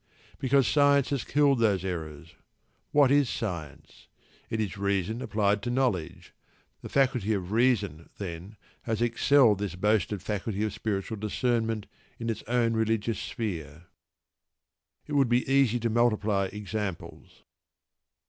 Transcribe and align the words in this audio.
Because 0.39 0.67
science 0.67 1.11
has 1.11 1.23
killed 1.23 1.59
those 1.59 1.85
errors. 1.85 2.33
What 2.91 3.11
is 3.11 3.29
science? 3.29 4.07
It 4.49 4.59
is 4.59 4.75
reason 4.75 5.21
applied 5.21 5.61
to 5.61 5.69
knowledge. 5.69 6.33
The 6.81 6.89
faculty 6.89 7.33
of 7.33 7.51
reason, 7.51 8.09
then, 8.17 8.57
has 8.81 8.99
excelled 8.99 9.59
this 9.59 9.75
boasted 9.75 10.23
faculty 10.23 10.63
of 10.63 10.73
spiritual 10.73 11.17
discernment 11.17 11.85
in 12.17 12.31
its 12.31 12.41
own 12.47 12.73
religious 12.73 13.19
sphere. 13.19 13.83
It 15.05 15.13
would 15.13 15.29
be 15.29 15.47
easy 15.47 15.79
to 15.81 15.89
multiply 15.91 16.45
examples. 16.51 17.43